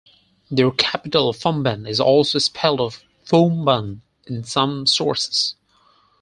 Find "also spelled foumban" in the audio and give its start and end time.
1.99-4.01